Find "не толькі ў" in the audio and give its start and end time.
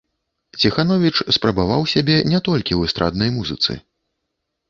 2.31-2.81